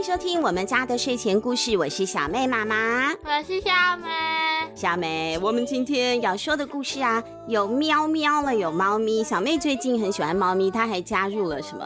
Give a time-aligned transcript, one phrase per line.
[0.00, 4.08] 迎收听我们家的睡前故事，我是小妹妈妈，我是小妹。
[4.74, 9.22] 小妹，我们今天要说的故事啊，有喵喵了，有猫咪。
[9.22, 11.84] 小妹最近很喜欢猫咪，她还加入了什么？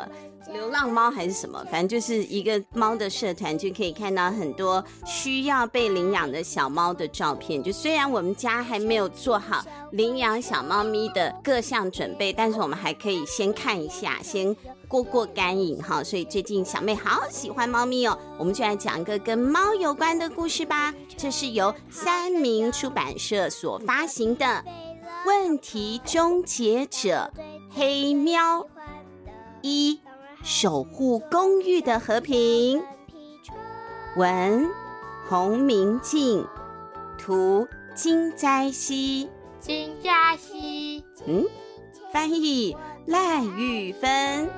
[0.74, 7.62] 浪猫还是什么，反正就是一个猫的社团，就可以看到很多需要被领养的小猫的照片。
[7.62, 14.54] 就虽然我们家还没有做好领养小猫咪的各项准备，但是我们还可以先看一下，先
[14.88, 16.02] 过过干瘾哈。
[16.02, 20.92] 所以最近小妹好喜欢猫咪哦，我们就来讲一个跟猫有关的故事吧。
[21.16, 24.44] 这是由三民出版社所发行的
[25.24, 27.32] 《问题终结者
[27.70, 28.66] 黑喵
[29.62, 30.00] 一》。
[30.44, 32.82] 守护公寓的和平。
[34.16, 34.68] 文：
[35.26, 36.46] 洪明静，
[37.18, 39.26] 图：金灾熙。
[39.58, 41.02] 金嘉熙。
[41.26, 41.46] 嗯，
[42.12, 44.50] 翻译：赖玉芬。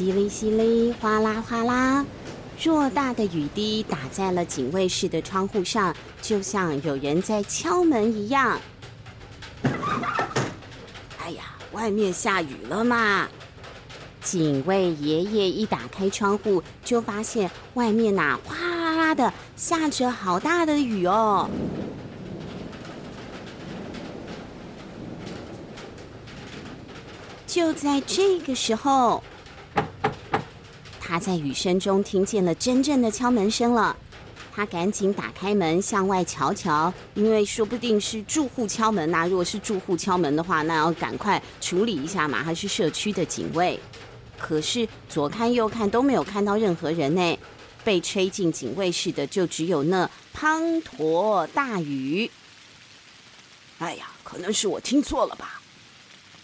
[0.00, 2.06] 淅沥淅沥，哗啦哗啦，
[2.58, 8.58] 偌大的雨滴打在了警卫室的窗户上，就像有人在敲门一样。
[11.22, 13.28] 哎呀，外面下雨了嘛！
[14.22, 21.46] 警卫爷爷一打开窗户，就发现外面呐、哗啦啦的下着好大的雨哦。
[27.46, 29.22] 就在这个时候。
[31.10, 33.96] 他在雨声中听见了真正的敲门声了，
[34.54, 39.26] 他赶紧打开门向外瞧瞧，因为说不定是住户敲门呐。
[39.26, 42.44] 如果是住户敲门的话，那要赶快处理一下嘛。
[42.44, 43.80] 还是社区的警卫，
[44.38, 47.38] 可是左看右看都没有看到任何人呢。
[47.82, 52.30] 被吹进警卫室的就只有那滂沱大雨。
[53.78, 55.59] 哎呀，可能是我听错了吧。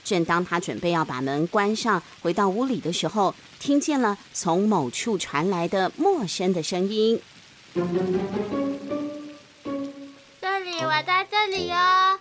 [0.06, 7.20] 正当他准备要把门关上，回到屋里的时候，听见了从某处传来的陌生的声音。
[10.40, 12.20] 这里，我在这里哦。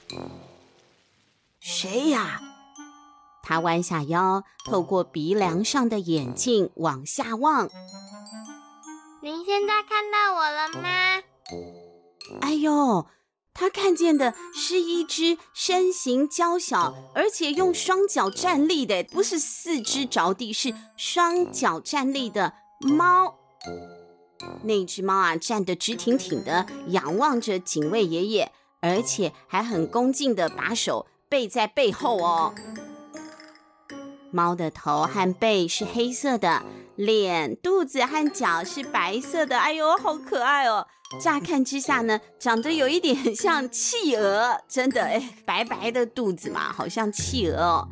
[1.59, 2.41] 谁呀？
[3.43, 7.69] 他弯下腰，透过鼻梁上的眼镜往下望。
[9.21, 11.21] 您现在看到我了吗？
[12.41, 13.05] 哎呦！
[13.57, 23.39] 他看见的是一只身形娇小，而且用双脚站立的，不是四肢着地，是双脚站立的猫。
[24.63, 28.51] 那只猫啊，站得直挺挺的，仰望着警卫爷爷，
[28.81, 32.53] 而且还很恭敬的把手背在背后哦。
[34.31, 36.61] 猫的头和背是黑色的，
[36.95, 39.57] 脸、肚子和脚是白色的。
[39.59, 40.87] 哎呦，好可爱哦！
[41.21, 47.87] 乍看之下呢，长得有一点 像企鹅，真的哎，白白的肚子嘛，好像企鹅哦。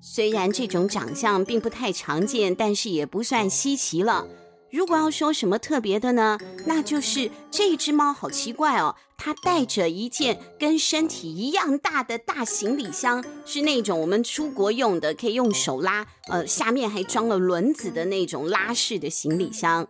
[0.00, 4.26] 虽然这种长相并不太常见，但是也不算稀奇了。
[4.72, 19.86] 如果要说什么特别的呢，那就是这只猫好奇怪哦，它带着一件跟身体一样大的大行李箱，是那种我们出国用的，可以用手拉，呃，下面还装了轮子的那种拉式的行李箱。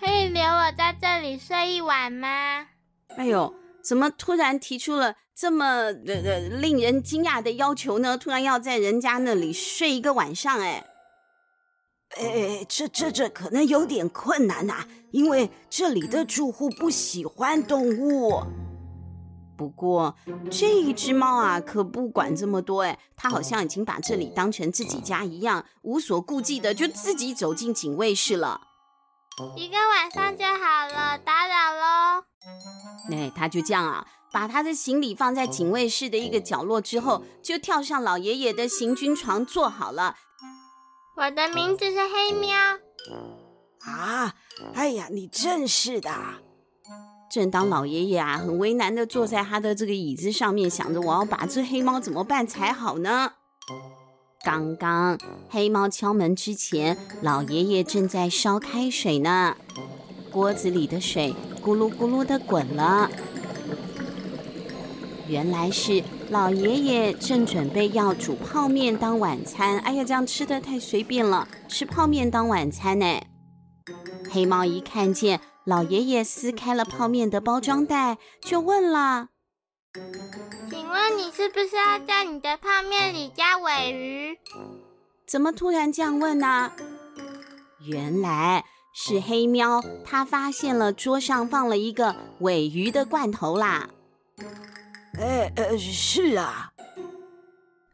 [0.00, 2.68] 可以留我在这里睡一晚吗？
[3.16, 8.16] 哎呦，怎么突然提出了这么呃呃令人惊讶的要求呢？
[8.16, 10.86] 突然要在人家那里睡一个晚上，哎。
[12.16, 18.42] 哎，这这这可能有点困难呐，因为这里的住户不喜欢动物。
[19.56, 20.16] 不过
[20.50, 28.62] 这一只猫啊，可不管这么多，哎，它好像已经把这里当成自己家一样，无所顾忌的就自己走进警卫室了。
[29.56, 32.24] 一个晚上就好了，打扰喽。
[33.12, 40.16] 哎，它就这样啊，把它的行李放在警卫室的一个角落之后，就跳上老爷爷的行军床坐好了。
[41.20, 42.56] 我的名字是黑喵。
[43.80, 44.34] 啊，
[44.72, 46.10] 哎呀，你真是的！
[47.30, 53.32] 正当老爷爷啊很为难的坐在他的这个椅子上面，想着我要把这黑猫怎么办才好呢？
[54.42, 55.18] 刚刚
[55.50, 59.58] 黑猫敲门之前，老爷爷正在烧开水呢，
[60.30, 63.10] 锅子里的水咕噜咕噜的滚了。
[65.28, 69.80] 原来是老爷爷正准备要煮泡面当晚餐。
[69.80, 73.20] 哎呀，这样吃的太随便了，吃泡面当晚餐呢。
[74.30, 79.30] 黑猫一看见老爷爷撕开了泡面的包装袋，就问了
[80.70, 84.38] ：“请问你是不是要在你的泡面里加尾鱼？”
[85.26, 86.70] 怎么突然这样问呢？
[87.88, 93.90] 原来是黑喵，他发现了桌上放了一个尾鱼的罐头啦。
[95.18, 96.72] 哎，呃，是啊。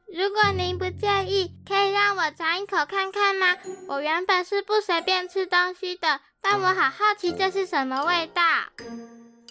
[0.06, 3.56] 如果您不介意，可以让我尝一口看看吗？
[3.88, 8.42] 我原本是不随便吃东西的，但我好好奇这是什么味道。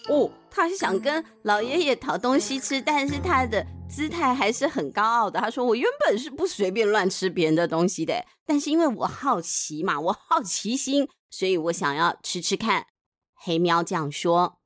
[0.08, 5.40] 哦，他是想跟老爷爷讨东西吃，但是他的姿态还是很高傲的。
[5.40, 12.86] 他说：“我原本是不随便乱吃别人的东西的，但是因为我好奇嘛，我好奇心，所以我想要吃吃看。”
[13.34, 14.58] 黑喵这样说。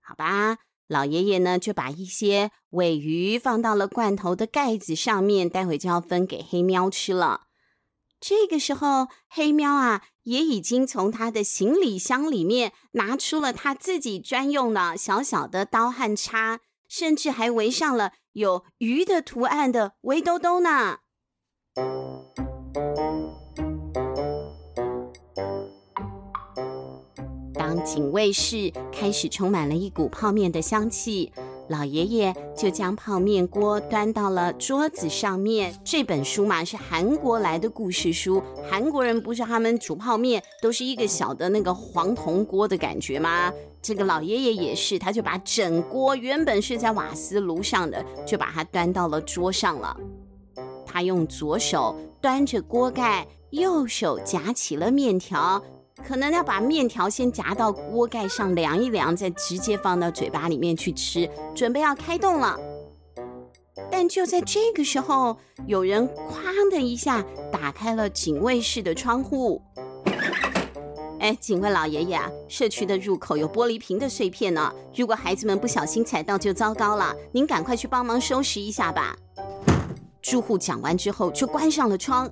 [0.00, 0.58] 好吧。
[0.88, 7.42] 老爷爷呢，就把一些尾鱼放到了罐头的盖子上面，待会就要分给黑喵吃了。
[8.20, 21.00] 这个时候，黑喵啊，也已经从他的行李箱里面拿出了他自己专用的小小的刀和叉，甚至还围上了有鱼的图案的围兜兜呢。
[27.84, 31.32] 警卫室开始充满了一股泡面的香气，
[31.68, 35.78] 老爷爷就将泡面锅端到了桌子上面。
[35.84, 43.52] 这本书嘛，是韩国来的故事书，韩国人不是他们煮泡面都是一个小的那个黄铜锅的感觉吗？
[43.82, 49.96] 这个老爷爷也是，他就把整锅原本是在瓦斯炉上的，就把它端到了桌上了。
[50.84, 55.62] 他用左手端着锅盖，右手夹起了面条。
[56.06, 62.56] 可能要把面条先夹到锅盖上凉一凉，再直接放到嘴巴里面去吃，准备要开动了。
[63.90, 65.36] 但就在这个时候，
[65.66, 69.60] 有人哐的一下打开了警卫室的窗户。
[71.18, 79.16] 哎，警卫老爷爷啊，社区的入口有玻璃瓶的碎片呢，如果孩子们不小心踩到就糟糕了，您赶快去帮忙收拾一下吧。
[80.22, 82.30] 住户讲完之后就关上了窗。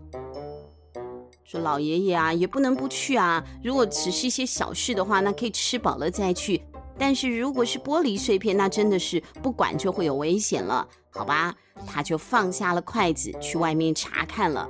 [1.45, 3.45] 说老爷爷啊，也不能不去啊。
[3.63, 6.63] 如果只是一些小事的话，那可以吃饱了再去。
[6.99, 11.55] 但是如果是玻璃碎片，那真的是不管就会有危险了，好吧？
[11.87, 14.69] 他就放下了筷子，去外面查看了。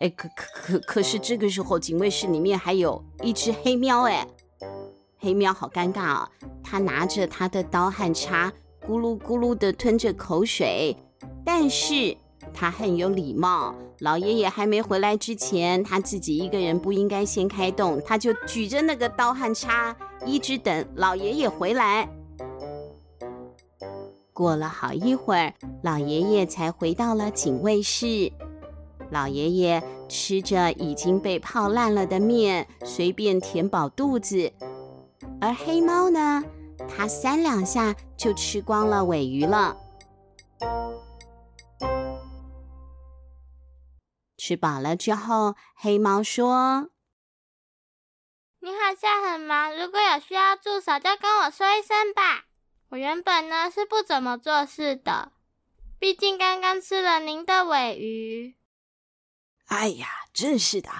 [0.00, 4.26] 哎，可可可可是这个时候，警卫室里面还有一只黑喵，哎，
[5.18, 6.30] 黑喵好尴尬啊！
[6.64, 8.52] 他拿着他的刀和叉，
[8.88, 10.96] 咕噜咕噜的吞着口水，
[11.44, 12.16] 但是。
[12.52, 22.08] 他很有礼貌，老爷爷还没回来之前，他自己一个人不应该先开动，他就举着那个刀和叉，一直等老爷爷回来。
[24.32, 25.52] 过了好一会儿，
[25.82, 28.32] 老爷爷才回到了警卫室。
[29.10, 34.52] 老爷爷吃着已经被泡烂了的面，随便填饱肚子，
[35.40, 36.44] 而黑猫呢，
[36.88, 39.76] 它三两下就吃光了尾鱼了。
[44.50, 46.90] 吃饱了之后，黑猫说
[48.58, 52.46] ：“你好像很忙，如果有需要助手，就跟我说一声吧。
[52.88, 55.30] 我原本呢是不怎么做事的，
[56.00, 58.56] 毕竟刚刚吃了您的尾鱼。”
[59.70, 60.90] 哎呀，真是的，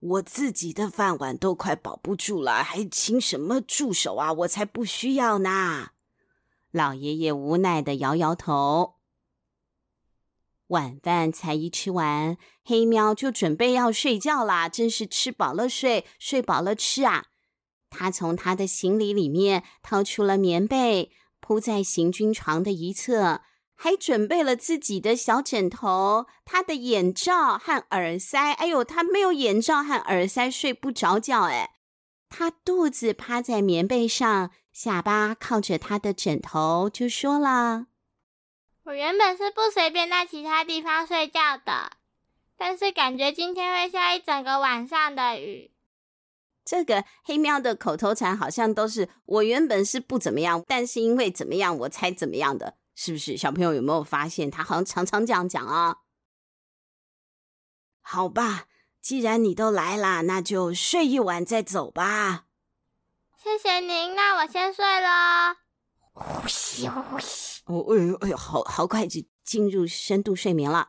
[0.00, 4.32] 我自己的饭碗都快保不住了，还请什么助手啊？
[4.32, 5.90] 我才不需要呢！
[6.70, 8.94] 老爷爷无奈的摇摇头。
[10.68, 14.68] 晚饭才一吃完，黑喵就准备要睡觉啦。
[14.68, 17.26] 真是吃饱了睡，睡饱了吃啊！
[17.90, 23.42] 他从他的行李里面掏出了棉被，铺在行军床的一侧，
[23.76, 28.52] 还准备了自己的小枕头、他的眼罩和耳塞。
[28.54, 31.42] 哎呦，他没有眼罩和耳塞，睡不着觉。
[31.42, 31.70] 哎，
[32.28, 37.86] 他肚子趴在棉被上，下巴靠着他的枕头，就说了。
[38.84, 41.92] 我原本是不随便在其他地方睡觉的，
[42.58, 45.70] 但是感觉今天会下一整个晚上的雨。
[46.66, 53.38] 这个黑喵的口头禅好像都是我原本是不怎么样，但是因为怎么样我才怎么样的，是不是？
[53.38, 55.98] 小朋友有没有发现他好像常常这样讲啊？
[58.02, 58.66] 好吧，
[59.00, 62.44] 既然你都来了，那就睡一晚再走吧。
[63.42, 65.56] 谢谢您，那我先睡了。
[66.12, 67.53] 呼吸，呼吸。
[67.66, 70.88] 哦，哎呦，哎呦，好好快就进入深度睡眠了。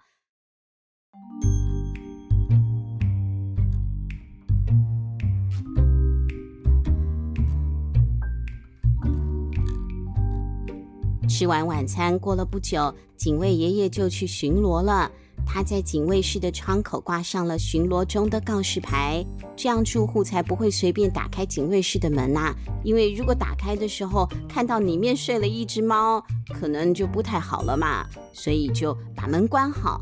[11.28, 15.12] 吃完晚餐，过了不久，警卫爷爷就去巡逻了。
[15.46, 19.26] 他在警卫室的窗口挂上了巡逻中的告示牌，
[19.56, 22.54] 这样住户才不会随便打开警卫室的门呐。
[22.84, 26.22] 因为如果打开的时候看到里面睡了一只猫，
[26.54, 28.06] 可能就不太好了嘛。
[28.34, 30.02] 所以就把门关好。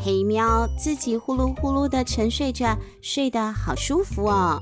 [0.00, 4.60] 黑喵自己呼噜呼噜的沉睡着，睡得好舒服哦。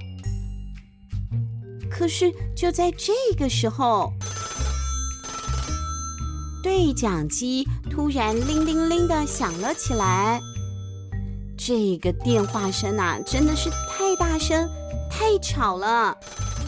[1.90, 4.12] 可是就在这个时候，
[6.66, 10.40] 对讲机突然铃铃铃的响了起来。
[11.56, 14.68] 这个电话声啊，真的是太大声、
[15.08, 16.12] 太吵了，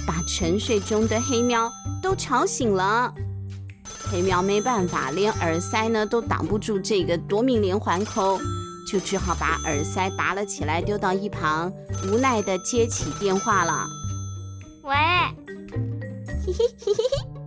[0.07, 1.69] 把沉睡中的黑喵
[2.00, 3.12] 都吵醒了。
[4.09, 8.38] 黑喵没办法，连耳塞呢都挡不住这个夺命连环扣，
[8.88, 11.73] 就只好把耳塞拔了起来，丢到一旁，
[12.05, 13.85] 无奈的接起电话了。
[14.85, 14.95] 喂，
[16.47, 17.38] 嘿嘿嘿嘿嘿。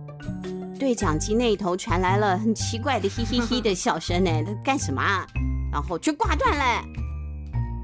[0.82, 5.24] 对讲机那头传来了很奇怪的“嘿嘿嘿”的笑声呢， 他干什么啊？
[5.70, 6.84] 然后就挂断了。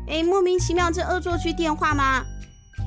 [0.09, 2.25] 哎，莫名其妙，这恶作剧电话吗？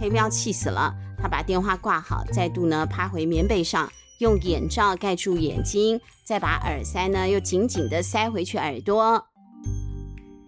[0.01, 3.89] 黑喵气死了，他把电话挂好，再度呢趴回棉被上，
[4.20, 9.27] 用眼罩盖住眼睛，再把耳塞呢又紧紧的塞回去耳朵。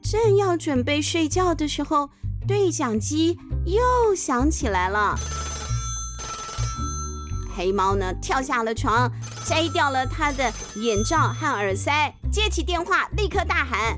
[0.04, 2.10] 正要准备睡觉的时候，
[2.46, 5.18] 对讲机又响起来了。
[7.56, 9.10] 黑猫呢跳下了床。
[9.46, 13.98] 摘掉了他的眼罩和耳塞，接起电话，立刻大喊：“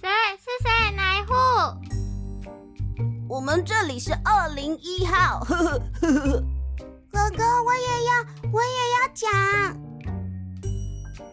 [0.00, 0.08] 谁？
[0.38, 0.96] 是谁？
[0.96, 1.32] 哪一户？
[3.28, 5.40] 我们这里是二零一号。
[5.40, 6.42] 呵呵呵呵”
[7.12, 9.30] 哥哥，我也要，我也要讲。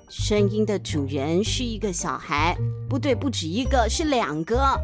[0.09, 2.57] 声音的主人是一个小孩，
[2.89, 4.77] 不对，不止一个，是两个。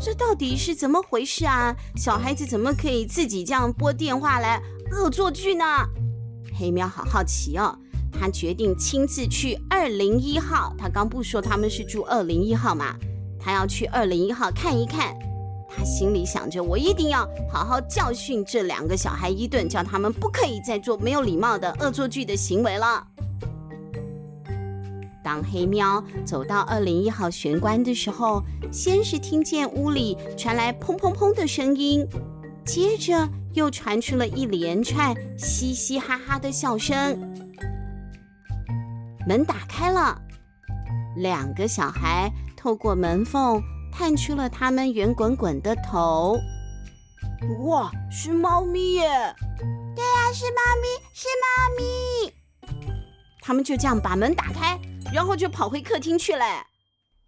[0.00, 1.74] 这到底是怎么回事啊？
[1.96, 5.64] 小孩子怎么可以自己这样拨电话来恶作剧呢？
[6.58, 7.78] 黑喵好好奇哦。
[8.18, 10.74] 他决定亲自去二零一号。
[10.78, 12.96] 他刚不说他们是住二零一号吗？
[13.38, 15.14] 他要去二零一号看一看。
[15.68, 23.06] 他心里想着，我一定要好好教训这两个小孩一顿，叫他们不可以再做没有礼貌的恶作剧的行为了。
[25.22, 28.42] 当黑喵走到二零一号玄关的时候，
[28.72, 32.06] 先是听见屋里传来砰砰砰的声音，
[32.64, 37.45] 接着又传出了一连串嘻嘻哈哈的笑声。
[39.26, 40.16] 门打开了，
[41.16, 43.60] 两个小孩透过门缝
[43.92, 46.38] 探出了他们圆滚滚的头。
[47.64, 49.34] 哇，是猫咪耶！
[49.96, 52.32] 对呀，是猫咪，是猫咪。
[53.40, 54.78] 他们就这样把门打开，
[55.12, 56.46] 然后就跑回客厅去了。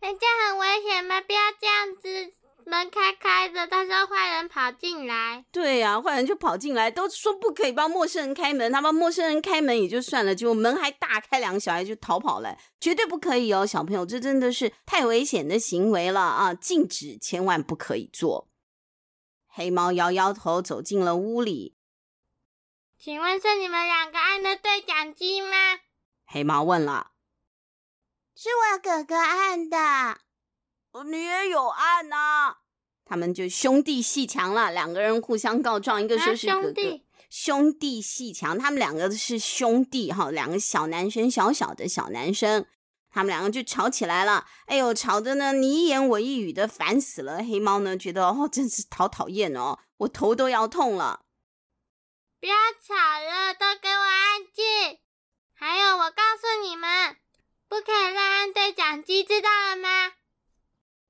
[0.00, 1.20] 人家很危险吗？
[1.20, 2.37] 不要这样子。
[2.68, 5.44] 门开开的，但是坏人跑进来。
[5.50, 16.54] 对呀、啊，坏人就跑进来，都说不可以帮陌生人开门，他帮陌生人开门也就算了，结果门还大开，两个小孩就逃跑了，绝对不可以哦，小朋友，这真的是太危险的行为了啊！
[16.54, 18.48] 禁止，千万不可以做。
[19.46, 21.74] 黑猫摇摇头，走进了屋里。
[22.98, 25.80] 请问是你们两个按的对讲机吗？
[26.26, 27.12] 黑猫问了。
[28.36, 30.27] 是我哥哥按的。
[31.04, 32.56] 你也有案呐、啊，
[33.04, 42.66] 他们就兄弟戏强了，两个人互相告状，一个说是哥哥，兄弟，兄弟戏强，他们两个是兄弟哈，两个小男生，小小的小男生，
[43.10, 47.38] 他们两个就吵起来了，哎呦，吵的呢你一言我一语的，烦死了。
[47.38, 51.20] 黑猫呢觉得哦，真是好讨厌哦，我头都要痛了。
[52.40, 52.54] 不要
[52.86, 54.98] 吵了，都给我安静。
[55.54, 57.16] 还有，我告诉你们，
[57.68, 60.12] 不可以乱按对讲机，知道了吗？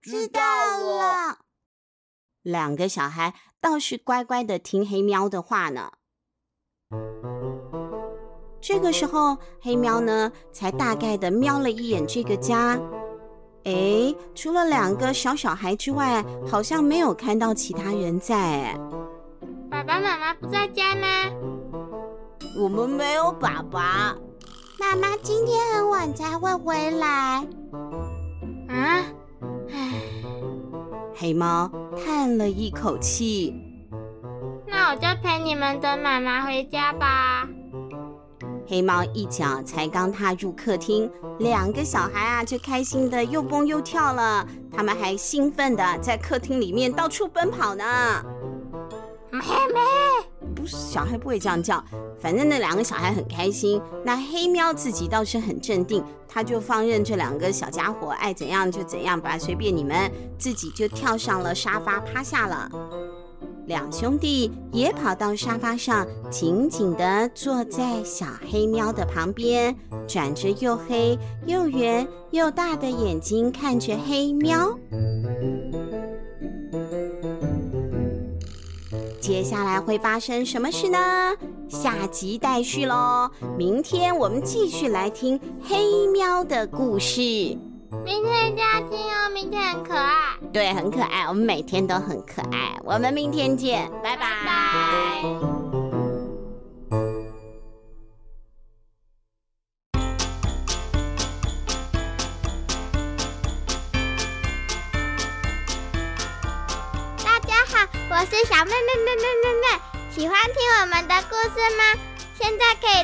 [0.09, 1.37] 知道了，
[2.41, 5.93] 两个小孩倒是乖乖的听黑喵的话呢。
[8.59, 12.81] 这个时候，黑喵呢才大概的瞄了一眼这个家，
[13.65, 18.75] 哎，除了两个小小孩之外，好像没有看到其他人在。
[19.71, 21.07] 爸爸妈妈不在家吗？
[22.57, 24.17] 我们没有爸爸，
[24.81, 27.47] 妈妈今天很晚才会回来。
[28.71, 29.05] 啊？
[31.21, 33.53] 黑猫叹了一口气，
[34.69, 37.45] 那我就陪你们等妈妈回家吧。
[38.69, 41.11] 黑猫一脚才刚踏入客厅，
[41.41, 47.85] 两个小孩啊就开心的又蹦又跳了，他们还兴奋的在客厅里面到处奔跑呢。
[49.33, 49.81] 妹妹，
[50.59, 51.83] 不是，小孩不会这样叫。
[52.21, 62.69] 反正那两个小孩很开心，那黑喵自己倒是很镇定，他就放任这两个小家伙爱怎样就怎样吧，随便你们，自己就跳上了沙发趴下了。
[63.67, 69.77] 两兄弟也跑到沙发上，紧紧地坐在小黑喵的旁边，
[70.09, 74.77] 转着又黑又圆又大的眼睛看着黑喵。
[79.29, 80.99] 接下来会发生什么事呢？
[81.69, 83.31] 下集待续喽！
[83.59, 87.21] 明天我们继续来听黑喵的故事。
[87.21, 90.15] 明天一定要听哦，明天很可爱。
[90.51, 91.25] 对，很可爱。
[91.25, 92.75] 我们每天都很可爱。
[92.83, 94.23] 我们明天见，拜拜。
[94.47, 95.68] 拜拜。